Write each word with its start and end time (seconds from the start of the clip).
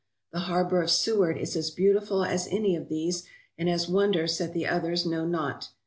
The 0.33 0.39
harbour 0.49 0.81
of 0.81 0.89
Seward 0.89 1.37
is 1.37 1.55
as 1.55 1.69
beautiful 1.69 2.25
as 2.25 2.47
any 2.49 2.75
of 2.75 2.89
these, 2.89 3.21
and 3.55 3.69
has 3.69 3.87
wonders 3.87 4.39
that 4.39 4.51
the 4.51 4.65
others 4.65 5.05
know 5.05 5.27
not. 5.27 5.69